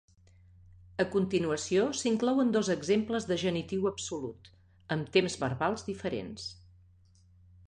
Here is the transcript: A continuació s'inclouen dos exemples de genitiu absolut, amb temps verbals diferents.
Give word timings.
A 1.03 1.05
continuació 1.15 1.83
s'inclouen 1.99 2.49
dos 2.57 2.71
exemples 2.77 3.29
de 3.33 3.39
genitiu 3.43 3.87
absolut, 3.93 4.51
amb 4.97 5.13
temps 5.19 5.41
verbals 5.45 5.89
diferents. 5.93 6.49